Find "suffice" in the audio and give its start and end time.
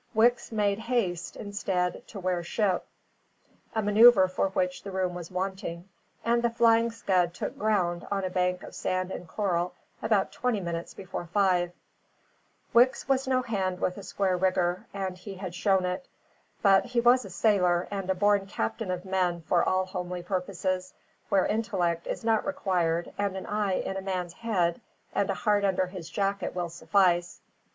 26.69-27.39